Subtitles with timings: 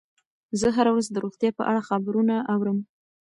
[0.59, 2.77] زه هره ورځ د روغتیا په اړه خبرونه اورم.